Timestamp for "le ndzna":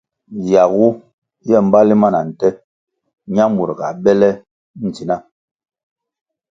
4.19-5.15